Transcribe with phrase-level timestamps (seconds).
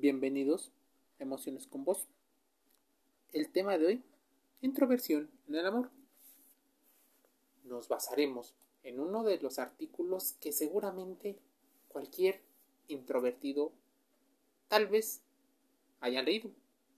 [0.00, 0.70] Bienvenidos
[1.18, 2.06] a Emociones con Vos.
[3.32, 4.02] El tema de hoy,
[4.60, 5.90] introversión en el amor.
[7.64, 11.40] Nos basaremos en uno de los artículos que seguramente
[11.88, 12.40] cualquier
[12.86, 13.72] introvertido
[14.68, 15.20] tal vez
[15.98, 16.52] haya leído.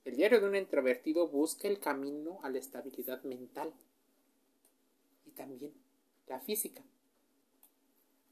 [0.05, 3.73] El diario de un introvertido busca el camino a la estabilidad mental
[5.25, 5.73] y también
[6.27, 6.83] la física.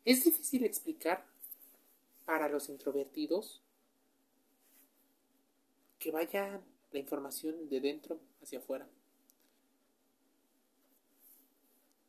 [0.05, 1.25] Es difícil explicar
[2.27, 3.63] para los introvertidos
[5.99, 6.61] que vaya
[6.93, 8.89] la información de dentro hacia afuera.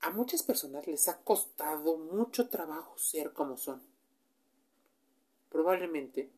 [0.01, 3.81] A muchas personas les ha costado mucho trabajo ser como son.
[5.49, 6.29] Probablemente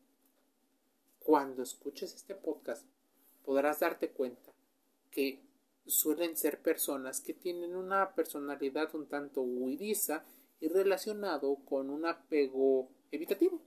[1.20, 2.84] cuando escuches este podcast
[3.44, 4.52] podrás darte cuenta
[5.10, 5.40] que
[5.86, 10.24] suelen ser personas que tienen una personalidad un tanto huidiza
[10.60, 13.60] y relacionado con un apego evitativo.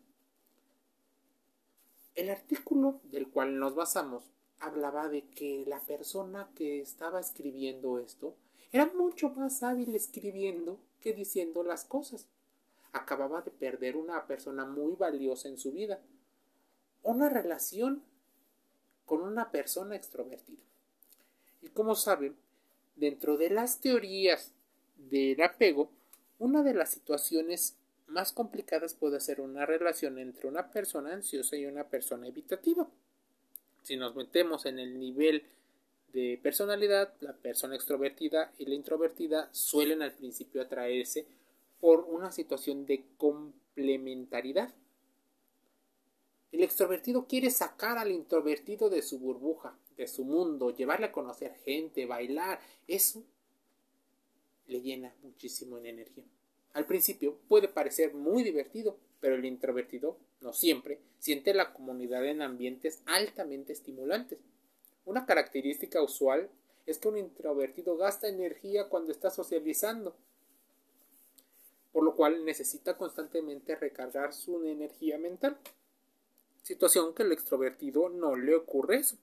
[2.15, 4.23] El artículo del cual nos basamos
[4.59, 8.35] hablaba de que la persona que estaba escribiendo esto
[8.71, 12.27] era mucho más hábil escribiendo que diciendo las cosas.
[12.93, 15.99] Acababa de perder una persona muy valiosa en su vida,
[17.03, 18.01] una relación
[19.05, 20.63] con una persona extrovertida.
[21.61, 22.35] Y como saben,
[22.95, 24.53] dentro de las teorías
[24.97, 25.89] del apego,
[26.39, 27.75] una de las situaciones
[28.07, 32.87] más complicadas puede ser una relación entre una persona ansiosa y una persona evitativa.
[33.83, 35.43] Si nos metemos en el nivel
[36.13, 41.27] de personalidad, la persona extrovertida y la introvertida suelen al principio atraerse
[41.79, 44.73] por una situación de complementariedad.
[46.51, 51.53] El extrovertido quiere sacar al introvertido de su burbuja, de su mundo, llevarle a conocer
[51.65, 52.59] gente, bailar.
[52.87, 53.23] Eso
[54.67, 56.23] le llena muchísimo en energía.
[56.75, 62.41] Al principio puede parecer muy divertido, pero el introvertido, no siempre, siente la comunidad en
[62.41, 64.39] ambientes altamente estimulantes.
[65.05, 66.49] Una característica usual
[66.85, 70.17] es que un introvertido gasta energía cuando está socializando,
[71.93, 75.57] por lo cual necesita constantemente recargar su energía mental.
[76.61, 79.15] Situación que al extrovertido no le ocurre eso.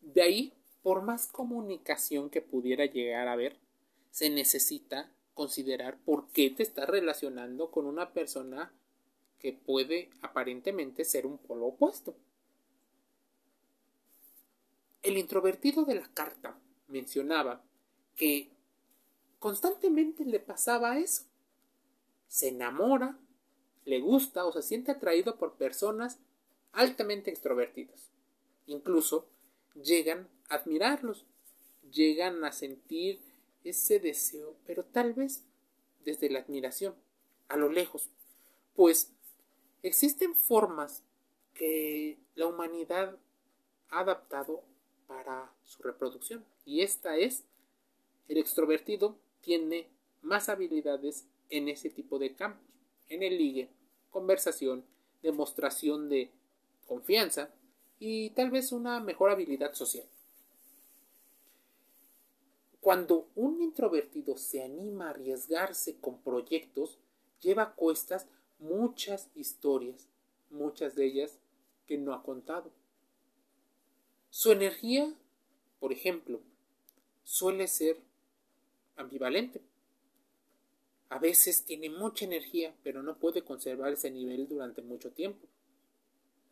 [0.00, 3.58] De ahí, por más comunicación que pudiera llegar a haber,
[4.10, 8.72] se necesita considerar por qué te estás relacionando con una persona
[9.38, 12.16] que puede aparentemente ser un polo opuesto.
[15.02, 16.58] El introvertido de la carta
[16.88, 17.62] mencionaba
[18.16, 18.48] que
[19.38, 21.24] constantemente le pasaba eso.
[22.28, 23.18] Se enamora,
[23.84, 26.18] le gusta o se siente atraído por personas
[26.72, 28.10] altamente extrovertidas.
[28.64, 29.28] Incluso
[29.74, 31.26] llegan a admirarlos,
[31.92, 33.20] llegan a sentir
[33.70, 35.44] ese deseo, pero tal vez
[36.04, 36.94] desde la admiración,
[37.48, 38.08] a lo lejos,
[38.74, 39.12] pues
[39.82, 41.02] existen formas
[41.54, 43.16] que la humanidad
[43.90, 44.62] ha adaptado
[45.06, 47.44] para su reproducción y esta es
[48.28, 49.88] el extrovertido tiene
[50.22, 52.66] más habilidades en ese tipo de campos,
[53.08, 53.68] en el ligue,
[54.10, 54.84] conversación,
[55.22, 56.30] demostración de
[56.86, 57.50] confianza
[57.98, 60.04] y tal vez una mejor habilidad social.
[62.86, 67.00] Cuando un introvertido se anima a arriesgarse con proyectos,
[67.40, 68.28] lleva a cuestas
[68.60, 70.06] muchas historias,
[70.50, 71.36] muchas de ellas
[71.88, 72.70] que no ha contado.
[74.30, 75.12] Su energía,
[75.80, 76.38] por ejemplo,
[77.24, 77.98] suele ser
[78.94, 79.60] ambivalente.
[81.08, 85.44] A veces tiene mucha energía, pero no puede conservar ese nivel durante mucho tiempo.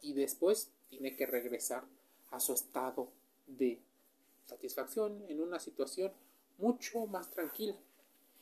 [0.02, 1.84] Y después tiene que regresar
[2.32, 3.08] a su estado
[3.46, 3.78] de
[4.46, 6.12] satisfacción en una situación
[6.58, 7.76] mucho más tranquila.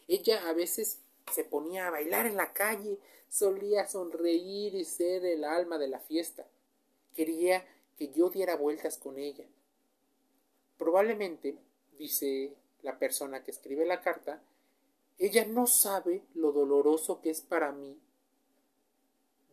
[0.09, 1.01] Ella a veces
[1.33, 2.99] se ponía a bailar en la calle,
[3.29, 6.47] solía sonreír y ser el alma de la fiesta.
[7.15, 7.65] Quería
[7.97, 9.47] que yo diera vueltas con ella.
[10.79, 11.57] Probablemente,
[11.99, 14.43] dice la persona que escribe la carta,
[15.19, 17.97] ella no sabe lo doloroso que es para mí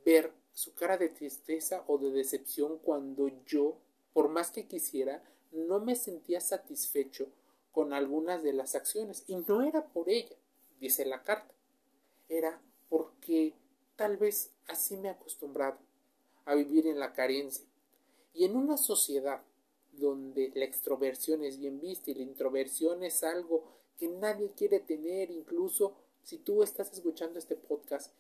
[0.04, 3.78] ver su cara de tristeza o de decepción cuando yo,
[4.14, 7.28] por más que quisiera, no me sentía satisfecho
[7.72, 9.24] con algunas de las acciones.
[9.28, 10.36] Y no era por ella,
[10.80, 11.54] dice la carta.
[12.28, 13.54] Era porque
[13.96, 15.78] tal vez así me he acostumbrado
[16.46, 17.66] a vivir en la carencia.
[18.34, 19.44] Y en una sociedad
[19.92, 23.64] donde la extroversión es bien vista y la introversión es algo
[23.98, 28.14] que nadie quiere tener, incluso si tú estás escuchando este podcast,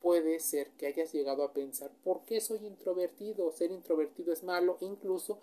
[0.00, 3.50] puede ser que hayas llegado a pensar, ¿por qué soy introvertido?
[3.52, 5.40] Ser introvertido es malo, incluso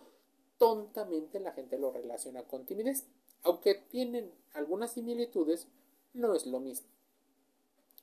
[0.64, 3.06] tontamente la gente lo relaciona con timidez
[3.44, 5.68] aunque tienen algunas similitudes,
[6.14, 6.88] no es lo mismo.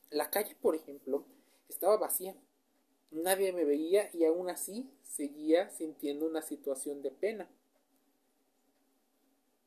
[0.09, 1.25] La calle, por ejemplo,
[1.67, 2.35] estaba vacía.
[3.09, 7.49] Nadie me veía y aún así seguía sintiendo una situación de pena.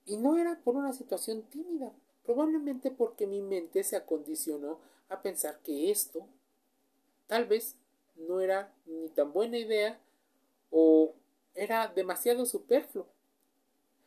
[0.06, 1.93] Y no era por una situación tímida,
[2.25, 6.26] probablemente porque mi mente se acondicionó a pensar que esto
[7.26, 7.76] tal vez
[8.17, 9.99] no era ni tan buena idea
[10.70, 11.14] o
[11.54, 13.06] era demasiado superfluo.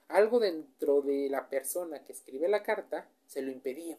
[0.07, 3.97] Algo dentro de la persona que escribe la carta se lo impedía.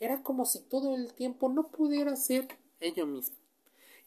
[0.00, 2.48] Era como si todo el tiempo no pudiera ser
[2.80, 3.36] ello mismo.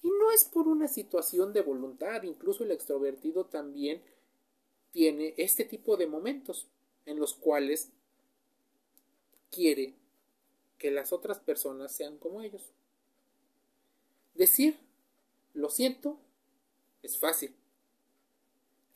[0.02, 4.02] Y no es por una situación de voluntad, incluso el extrovertido también
[4.92, 6.68] tiene este tipo de momentos
[7.06, 7.90] en los cuales
[9.50, 9.94] quiere
[10.78, 12.74] que las otras personas sean como ellos.
[14.34, 14.78] Decir
[15.54, 16.18] lo siento
[17.02, 17.56] es fácil.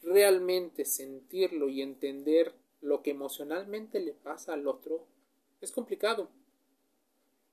[0.07, 5.05] Realmente sentirlo y entender lo que emocionalmente le pasa al otro
[5.59, 6.29] es complicado.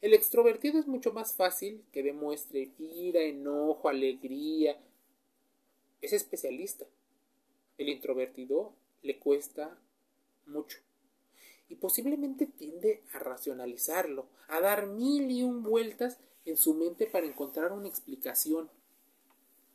[0.01, 4.79] El extrovertido es mucho más fácil que demuestre ira, enojo, alegría.
[6.01, 6.87] Es especialista.
[7.77, 8.73] El introvertido
[9.03, 9.77] le cuesta
[10.47, 10.79] mucho.
[11.69, 17.27] Y posiblemente tiende a racionalizarlo, a dar mil y un vueltas en su mente para
[17.27, 18.71] encontrar una explicación.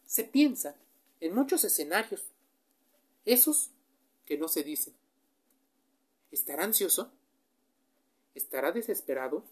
[0.06, 0.78] Se piensa
[1.20, 2.24] en muchos escenarios,
[3.34, 3.72] esos
[4.26, 4.94] que no se dicen.
[6.32, 7.12] ¿Estará ansioso?
[8.36, 9.44] ¿Estará desesperado?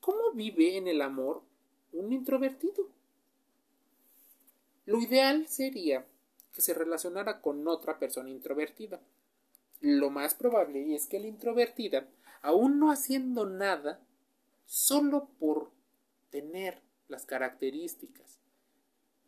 [0.00, 1.42] ¿Cómo vive en el amor
[1.92, 2.88] un introvertido?
[4.86, 6.06] Lo ideal sería
[6.54, 9.00] que se relacionara con otra persona introvertida.
[9.80, 12.08] Lo más probable es que la introvertida,
[12.42, 14.00] aún no haciendo nada,
[14.66, 15.70] solo por
[16.30, 18.38] tener las características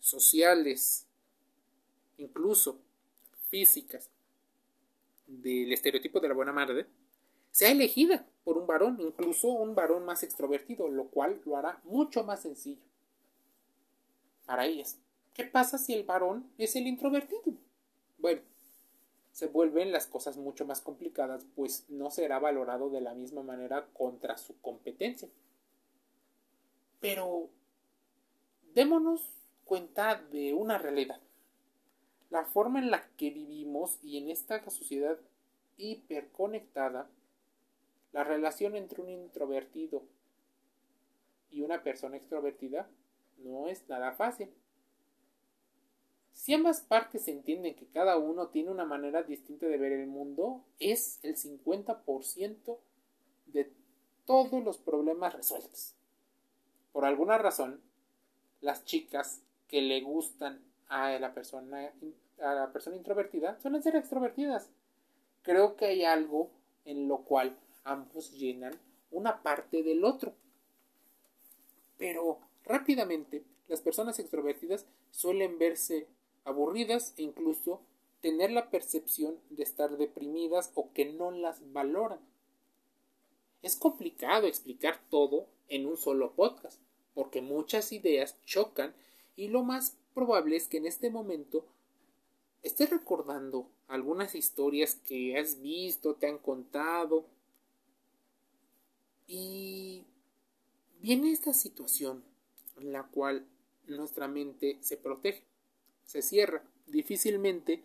[0.01, 1.07] sociales,
[2.19, 2.81] incluso
[3.51, 4.09] físicas,
[5.27, 6.87] del estereotipo de la buena madre,
[7.51, 12.25] sea elegida por un varón, incluso un varón más extrovertido, lo cual lo hará mucho
[12.25, 12.83] más sencillo
[14.47, 14.99] para ellas.
[15.35, 17.55] ¿Qué pasa si el varón es el introvertido?
[18.19, 18.43] Bueno,
[19.33, 23.87] se vuelven las cosas mucho más complicadas, pues no será valorado de la misma manera
[23.93, 25.29] contra su competencia.
[27.01, 27.49] Pero
[28.75, 29.23] démonos
[29.65, 31.21] cuenta de una realidad.
[32.31, 35.19] La forma en la que vivimos y en esta sociedad
[35.77, 37.11] hiperconectada
[38.13, 40.03] la relación entre un introvertido
[41.51, 42.89] y una persona extrovertida
[43.39, 44.51] no es nada fácil.
[46.33, 50.65] Si ambas partes entienden que cada uno tiene una manera distinta de ver el mundo,
[50.79, 52.79] es el 50%
[53.47, 53.73] de
[54.25, 55.95] todos los problemas resueltos.
[56.93, 57.81] Por alguna razón,
[58.61, 61.93] las chicas que le gustan a la persona,
[62.41, 64.69] a la persona introvertida suelen ser extrovertidas.
[65.43, 66.51] Creo que hay algo
[66.85, 68.79] en lo cual ambos llenan
[69.11, 70.35] una parte del otro.
[71.97, 76.09] Pero rápidamente las personas extrovertidas suelen verse
[76.45, 77.83] aburridas e incluso
[78.21, 82.19] tener la percepción de estar deprimidas o que no las valoran.
[83.63, 86.81] Es complicado explicar todo en un solo podcast,
[87.15, 88.93] porque muchas ideas chocan
[89.37, 91.65] y lo más probable es que en este momento
[92.63, 97.27] estés recordando algunas historias que has visto, te han contado,
[99.33, 100.05] y
[101.01, 102.25] viene esta situación
[102.77, 103.47] en la cual
[103.87, 105.45] nuestra mente se protege,
[106.05, 106.65] se cierra.
[106.89, 107.85] Difícilmente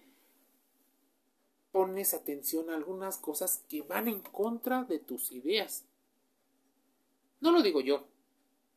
[1.72, 5.84] pones atención a algunas cosas que van en contra de tus ideas.
[7.42, 8.08] No lo digo yo,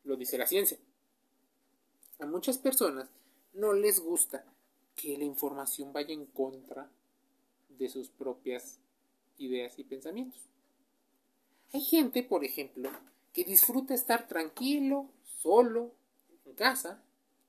[0.03, 0.77] lo dice la ciencia.
[2.19, 3.09] A muchas personas
[3.59, 4.45] no les gusta
[4.95, 6.89] que la información vaya en contra
[7.69, 8.79] de sus propias
[9.37, 10.41] ideas y pensamientos.
[11.73, 12.89] Hay gente, por ejemplo,
[13.33, 15.91] que disfruta estar tranquilo, solo,
[16.45, 17.03] en casa,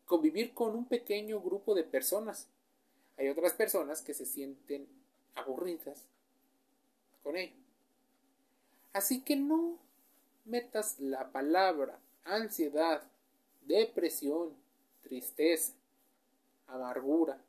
[0.04, 2.48] convivir con un pequeño grupo de personas.
[3.16, 4.86] Hay otras personas que se sienten
[5.34, 6.06] aburridas
[7.22, 7.56] con ello.
[8.92, 9.78] Así que no
[10.44, 13.02] metas la palabra ansiedad,
[13.62, 14.54] depresión,
[15.00, 15.74] tristeza,
[16.70, 17.42] amargura,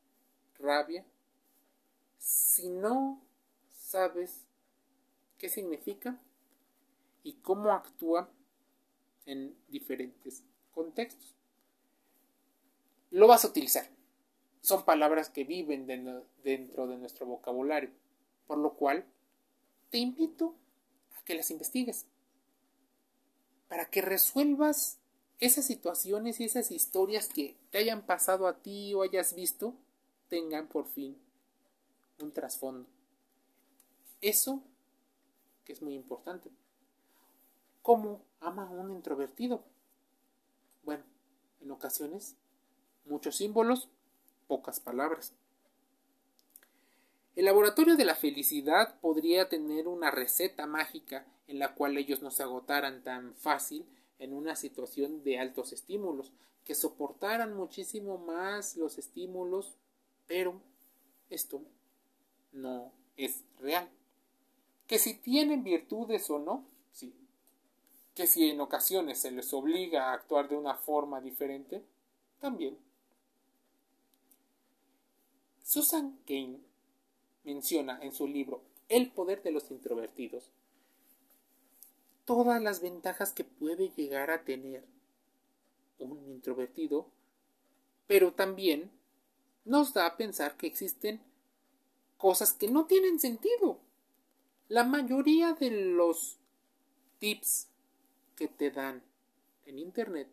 [0.59, 1.05] rabia,
[2.17, 3.21] si no
[3.71, 4.45] sabes
[5.37, 6.19] qué significa
[7.23, 8.29] y cómo actúa
[9.25, 11.35] en diferentes contextos.
[13.09, 13.87] Lo vas a utilizar.
[14.61, 17.89] Son palabras que viven dentro de nuestro vocabulario,
[18.47, 19.05] por lo cual
[19.89, 20.55] te invito
[21.17, 22.05] a que las investigues,
[23.67, 25.00] para que resuelvas
[25.41, 29.73] esas situaciones y esas historias que te hayan pasado a ti o hayas visto,
[30.29, 31.17] tengan por fin
[32.19, 32.87] un trasfondo.
[34.21, 34.63] Eso
[35.65, 36.51] que es muy importante.
[37.81, 39.63] ¿Cómo ama un introvertido?
[40.83, 41.03] Bueno,
[41.59, 42.35] en ocasiones,
[43.05, 43.89] muchos símbolos,
[44.47, 45.33] pocas palabras.
[47.35, 52.29] El laboratorio de la felicidad podría tener una receta mágica en la cual ellos no
[52.29, 53.87] se agotaran tan fácil
[54.21, 56.31] en una situación de altos estímulos,
[56.63, 59.73] que soportaran muchísimo más los estímulos,
[60.27, 60.61] pero
[61.31, 61.63] esto
[62.51, 63.89] no es real.
[64.85, 67.15] Que si tienen virtudes o no, sí.
[68.13, 71.83] Que si en ocasiones se les obliga a actuar de una forma diferente,
[72.39, 72.77] también.
[75.63, 76.59] Susan Kane
[77.43, 80.51] menciona en su libro El poder de los introvertidos
[82.25, 84.85] todas las ventajas que puede llegar a tener
[85.99, 87.07] un introvertido,
[88.07, 88.91] pero también
[89.65, 91.21] nos da a pensar que existen
[92.17, 93.79] cosas que no tienen sentido.
[94.67, 96.39] La mayoría de los
[97.19, 97.67] tips
[98.35, 99.03] que te dan
[99.65, 100.27] en Internet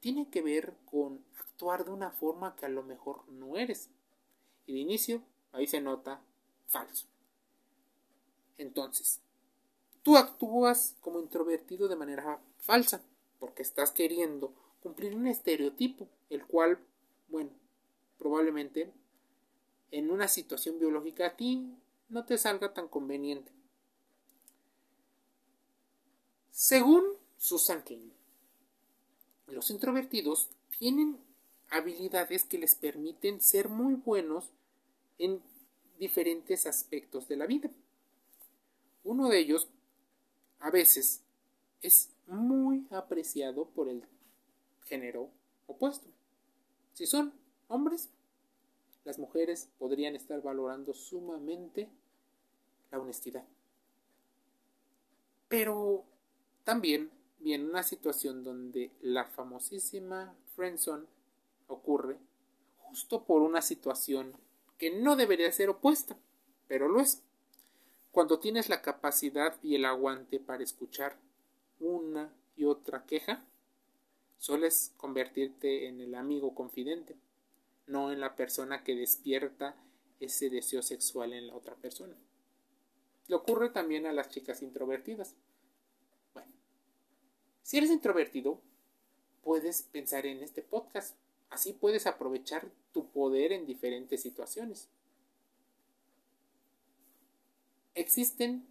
[0.00, 3.90] tienen que ver con actuar de una forma que a lo mejor no eres.
[4.66, 5.22] Y de inicio,
[5.52, 6.20] ahí se nota
[6.66, 7.06] falso.
[8.56, 9.20] Entonces,
[10.08, 13.02] tú actúas como introvertido de manera falsa,
[13.38, 16.78] porque estás queriendo cumplir un estereotipo, el cual,
[17.28, 17.50] bueno,
[18.16, 18.90] probablemente
[19.90, 21.74] en una situación biológica a ti
[22.08, 23.52] no te salga tan conveniente.
[26.52, 27.04] Según
[27.36, 28.08] Susan King,
[29.46, 30.48] los introvertidos
[30.78, 31.18] tienen
[31.68, 34.48] habilidades que les permiten ser muy buenos
[35.18, 35.42] en
[35.98, 37.70] diferentes aspectos de la vida.
[39.04, 39.68] Uno de ellos,
[40.60, 41.22] a veces,
[41.82, 44.04] es muy apreciado por el
[44.84, 45.30] género
[45.66, 46.08] opuesto.
[46.92, 47.32] Si son
[47.68, 48.10] hombres,
[49.04, 51.88] las mujeres podrían estar valorando sumamente
[52.90, 53.44] la honestidad.
[55.48, 56.04] Pero
[56.64, 61.06] también viene una situación donde la famosísima friendzone
[61.68, 62.18] ocurre
[62.78, 64.36] justo por una situación
[64.76, 66.16] que no debería ser opuesta,
[66.66, 67.22] pero lo es.
[68.12, 71.16] Cuando tienes la capacidad y el aguante para escuchar
[71.80, 73.44] una y otra queja,
[74.38, 77.16] sueles convertirte en el amigo confidente
[77.88, 79.74] no en la persona que despierta
[80.20, 82.16] ese deseo sexual en la otra persona.
[83.26, 85.34] Le ocurre también a las chicas introvertidas.
[86.34, 86.52] Bueno,
[87.62, 88.60] si eres introvertido,
[89.42, 91.16] puedes pensar en este podcast.
[91.50, 94.88] Así puedes aprovechar tu poder en diferentes situaciones.
[97.98, 98.64] Existen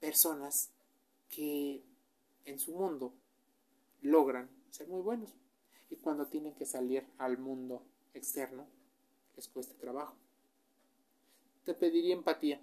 [0.00, 0.72] personas
[1.30, 1.84] que
[2.46, 3.14] en su mundo
[4.02, 5.32] logran ser muy buenos
[5.88, 8.66] y cuando tienen que salir al mundo externo
[9.36, 10.16] les cuesta trabajo.
[11.64, 12.60] Te pediría empatía.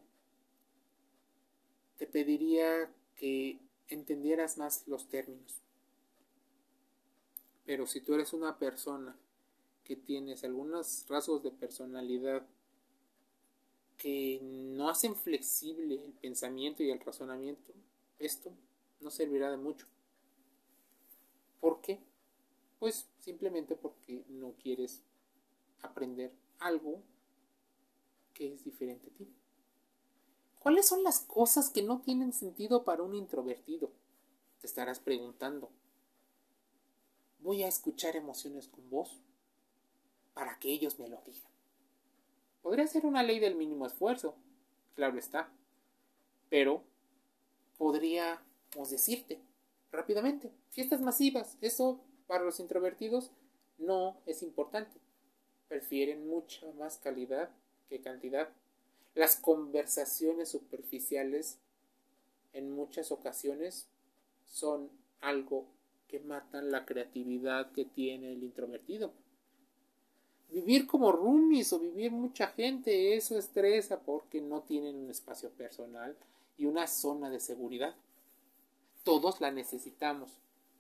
[1.98, 5.62] Te pediría que entendieras más los términos.
[7.65, 9.15] Pero si tú eres una persona
[9.86, 12.45] que tienes algunos rasgos de personalidad
[14.03, 17.72] que no hacen flexible el pensamiento y el razonamiento,
[18.19, 18.51] esto
[19.00, 19.88] no servirá de mucho.
[21.62, 22.01] ¿Por qué?
[22.79, 25.01] Pues simplemente porque no quieres
[25.81, 27.01] aprender algo
[28.33, 29.25] que es diferente a ti.
[30.60, 33.89] ¿Cuáles son las cosas que no tienen sentido para un introvertido?
[34.60, 35.69] Te estarás preguntando.
[37.39, 39.22] Voy a escuchar emociones con vos
[40.33, 41.52] para que ellos me lo digan.
[42.63, 44.36] Podría ser una ley del mínimo esfuerzo,
[44.96, 45.51] claro está,
[46.50, 46.82] pero
[47.77, 49.39] podríamos decirte
[49.91, 53.29] rápidamente, fiestas masivas, eso para los introvertidos
[53.77, 55.03] no es importante
[55.74, 57.50] prefieren mucha más calidad
[57.89, 58.50] que cantidad.
[59.15, 61.58] Las conversaciones superficiales
[62.53, 63.88] en muchas ocasiones
[64.46, 65.65] son algo
[66.08, 69.13] que matan la creatividad que tiene el introvertido.
[70.50, 76.16] Vivir como roomies o vivir mucha gente, eso estresa porque no tienen un espacio personal
[76.58, 77.96] y una zona de seguridad.
[79.04, 80.30] Todos la necesitamos,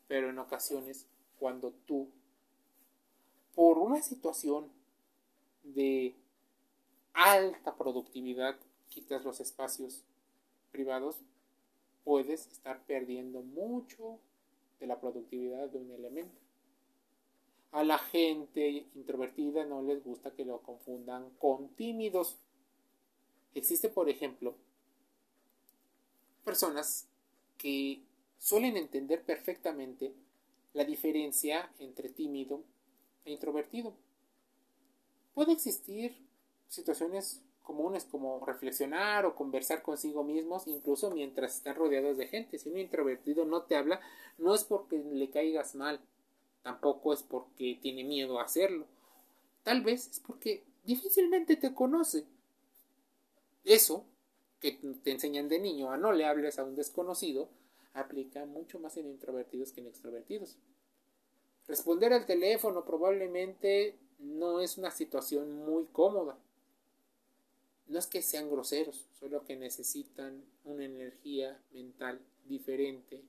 [0.07, 1.07] pero en ocasiones
[1.39, 2.07] cuando tú,
[3.55, 4.69] por una situación
[5.63, 6.15] de
[7.13, 8.55] alta productividad
[8.89, 10.03] quitas los espacios
[10.71, 11.17] privados,
[12.03, 14.19] puedes estar perdiendo mucho
[14.79, 16.37] de la productividad de un elemento.
[17.73, 22.37] A la gente introvertida no les gusta que lo confundan con tímidos.
[23.55, 24.53] Existe, por ejemplo,
[26.45, 27.07] personas
[27.57, 28.03] que
[28.37, 30.13] suelen entender perfectamente
[30.73, 32.63] la diferencia entre tímido
[33.25, 33.95] e introvertido.
[35.33, 36.15] Puede existir
[36.67, 42.59] situaciones comunes como reflexionar o conversar consigo mismos, incluso mientras están rodeados de gente.
[42.59, 43.99] Si un introvertido no te habla,
[44.37, 45.99] no es porque le caigas mal,
[46.63, 48.87] tampoco es porque tiene miedo a hacerlo.
[49.63, 52.25] Tal vez es porque difícilmente te conoce.
[53.63, 54.05] Eso
[54.59, 54.71] que
[55.03, 57.49] te enseñan de niño a no le hables a un desconocido
[57.93, 60.57] aplica mucho más en introvertidos que en extrovertidos.
[61.67, 66.37] Responder al teléfono probablemente no es una situación muy cómoda.
[67.87, 73.21] No es que sean groseros, solo que necesitan una energía mental diferente.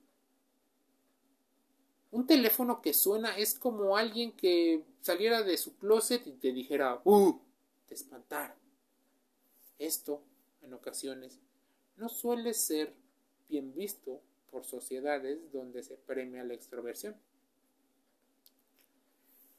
[2.14, 7.00] Un teléfono que suena es como alguien que saliera de su closet y te dijera
[7.02, 7.40] ¡Uh!
[7.88, 8.56] te espantara.
[9.80, 10.22] Esto,
[10.62, 11.40] en ocasiones,
[11.96, 12.94] no suele ser
[13.48, 14.20] bien visto
[14.52, 17.16] por sociedades donde se premia la extroversión.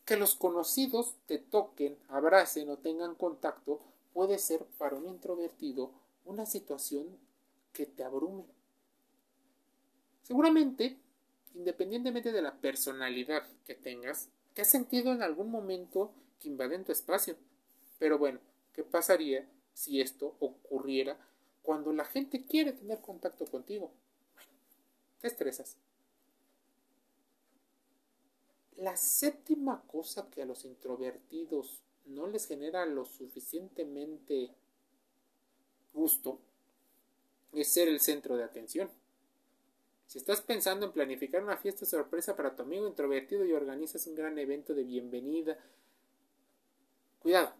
[0.05, 3.81] Que los conocidos te toquen, abracen o tengan contacto
[4.13, 5.91] puede ser para un introvertido
[6.24, 7.17] una situación
[7.74, 8.45] que te abrume.
[10.24, 10.97] Seguramente,
[11.55, 16.91] independientemente de la personalidad que tengas, te has sentido en algún momento que invaden tu
[16.91, 17.38] espacio.
[17.97, 18.39] Pero bueno,
[18.74, 21.17] ¿qué pasaría si esto ocurriera
[21.63, 23.91] cuando la gente quiere tener contacto contigo?
[24.33, 24.50] Bueno,
[25.19, 25.77] te estresas.
[28.77, 34.53] La séptima cosa que a los introvertidos no les genera lo suficientemente
[35.93, 36.39] gusto
[37.53, 38.89] es ser el centro de atención.
[40.05, 44.15] Si estás pensando en planificar una fiesta sorpresa para tu amigo introvertido y organizas un
[44.15, 45.57] gran evento de bienvenida,
[47.19, 47.53] cuidado,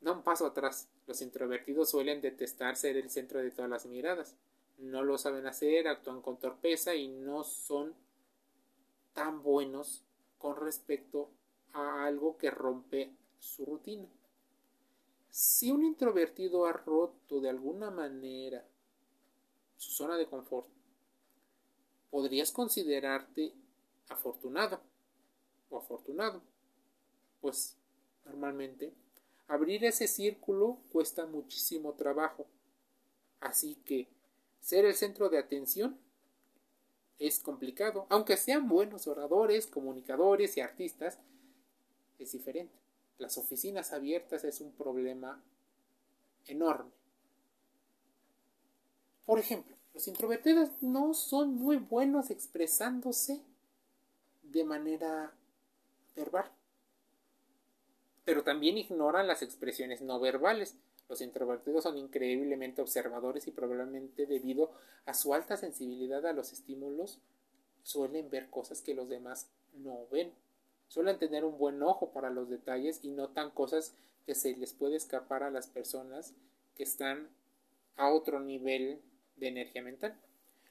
[0.00, 0.88] da un paso atrás.
[1.06, 4.36] Los introvertidos suelen detestar ser el centro de todas las miradas.
[4.78, 7.94] No lo saben hacer, actúan con torpeza y no son
[9.12, 10.04] tan buenos
[10.38, 11.30] con respecto
[11.72, 14.08] a algo que rompe su rutina.
[15.30, 18.64] Si un introvertido ha roto de alguna manera
[19.76, 20.68] su zona de confort,
[22.10, 23.52] podrías considerarte
[24.08, 24.80] afortunado
[25.70, 26.42] o afortunado,
[27.40, 27.76] pues
[28.24, 28.92] normalmente
[29.48, 32.46] abrir ese círculo cuesta muchísimo trabajo.
[33.40, 34.08] Así que
[34.60, 35.98] ser el centro de atención
[37.18, 38.06] es complicado.
[38.08, 41.18] Aunque sean buenos oradores, comunicadores y artistas,
[42.18, 42.80] es diferente
[43.20, 45.40] las oficinas abiertas es un problema
[46.46, 46.90] enorme.
[49.26, 53.42] Por ejemplo, los introvertidos no son muy buenos expresándose
[54.42, 55.34] de manera
[56.16, 56.50] verbal,
[58.24, 60.74] pero también ignoran las expresiones no verbales.
[61.10, 64.70] Los introvertidos son increíblemente observadores y probablemente debido
[65.04, 67.18] a su alta sensibilidad a los estímulos
[67.82, 70.32] suelen ver cosas que los demás no ven
[70.88, 74.96] suelen tener un buen ojo para los detalles y notan cosas que se les puede
[74.96, 76.32] escapar a las personas
[76.74, 77.28] que están
[77.96, 79.02] a otro nivel
[79.40, 80.16] de energía mental.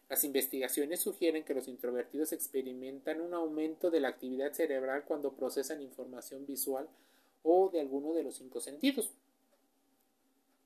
[0.07, 5.81] Las investigaciones sugieren que los introvertidos experimentan un aumento de la actividad cerebral cuando procesan
[5.81, 6.87] información visual
[7.43, 9.11] o de alguno de los cinco sentidos.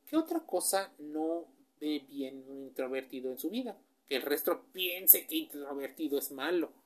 [0.08, 1.48] ¿Qué otra cosa no
[1.82, 3.76] ve bien un introvertido en su vida?
[4.08, 6.84] Que el resto piense que introvertido es malo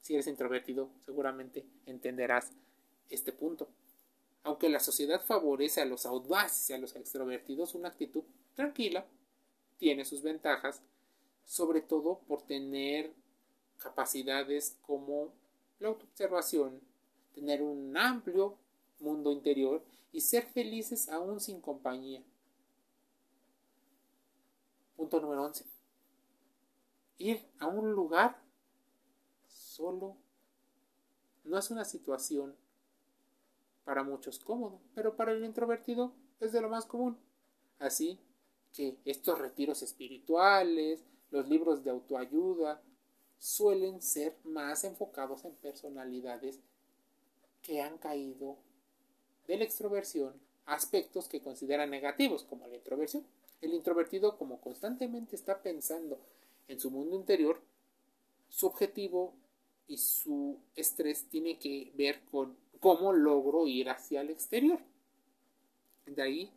[0.00, 2.52] si eres introvertido, seguramente entenderás
[3.10, 3.68] este punto.
[4.42, 9.06] Aunque la sociedad favorece a los audaces y a los extrovertidos, una actitud tranquila
[9.80, 10.82] tiene sus ventajas,
[11.42, 13.14] sobre todo por tener
[13.78, 15.32] capacidades como
[15.78, 16.80] la autoobservación,
[17.34, 18.58] tener un amplio
[19.00, 22.22] mundo interior y ser felices aún sin compañía.
[24.96, 25.64] Punto número 11.
[27.16, 28.38] Ir a un lugar
[29.46, 30.14] solo
[31.44, 32.54] no es una situación
[33.84, 37.16] para muchos cómodo, pero para el introvertido es de lo más común.
[37.78, 38.20] Así
[38.72, 42.82] que estos retiros espirituales, los libros de autoayuda,
[43.38, 46.60] suelen ser más enfocados en personalidades
[47.62, 48.56] que han caído
[49.46, 50.34] de la extroversión
[50.66, 53.26] aspectos que consideran negativos, como la introversión.
[53.60, 56.18] El introvertido, como constantemente está pensando
[56.68, 57.60] en su mundo interior,
[58.48, 59.34] su objetivo
[59.88, 64.78] y su estrés tiene que ver con cómo logro ir hacia el exterior.
[66.06, 66.52] De ahí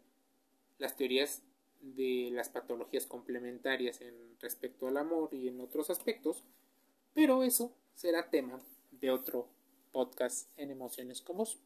[0.78, 1.42] las teorías
[1.84, 6.44] de las patologías complementarias en respecto al amor y en otros aspectos,
[7.14, 8.60] pero eso será tema
[8.92, 9.48] de otro
[9.92, 11.60] podcast en Emociones Comos.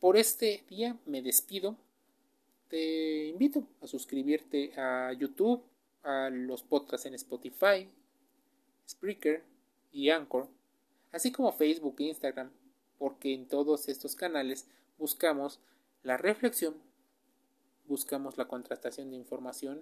[0.00, 1.76] Por este día me despido.
[2.68, 5.62] Te invito a suscribirte a YouTube,
[6.02, 7.88] a los podcasts en Spotify,
[8.88, 9.44] Spreaker,
[9.94, 10.48] y Anchor,
[11.12, 12.50] así como Facebook e Instagram,
[12.98, 14.66] porque en todos estos canales
[14.98, 15.60] buscamos
[16.02, 16.74] la reflexión,
[17.86, 19.80] buscamos la contrastación de información,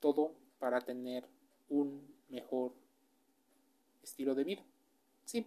[0.00, 1.26] todo para tener
[1.68, 2.72] un mejor
[4.02, 4.64] estilo de vida.
[5.24, 5.46] Sí,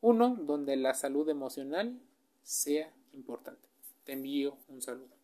[0.00, 2.00] uno donde la salud emocional
[2.42, 3.68] sea importante.
[4.04, 5.17] Te envío un saludo.